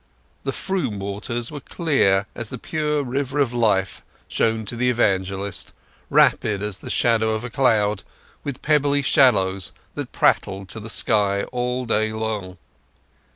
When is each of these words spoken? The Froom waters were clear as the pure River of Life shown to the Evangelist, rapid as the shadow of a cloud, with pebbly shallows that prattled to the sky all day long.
The 0.45 0.51
Froom 0.51 0.97
waters 0.97 1.51
were 1.51 1.59
clear 1.59 2.25
as 2.33 2.49
the 2.49 2.57
pure 2.57 3.03
River 3.03 3.37
of 3.37 3.53
Life 3.53 4.01
shown 4.27 4.65
to 4.65 4.75
the 4.75 4.89
Evangelist, 4.89 5.73
rapid 6.09 6.63
as 6.63 6.79
the 6.79 6.89
shadow 6.89 7.35
of 7.35 7.43
a 7.43 7.51
cloud, 7.51 8.01
with 8.43 8.63
pebbly 8.63 9.03
shallows 9.03 9.73
that 9.93 10.11
prattled 10.11 10.69
to 10.69 10.79
the 10.79 10.89
sky 10.89 11.43
all 11.51 11.85
day 11.85 12.11
long. 12.11 12.57